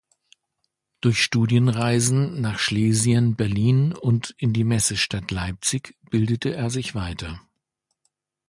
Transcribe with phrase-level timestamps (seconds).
[1.01, 7.39] Durch Studienreisen nach Schlesien, Berlin und in die Messestadt Leipzig bildete er sich weiter.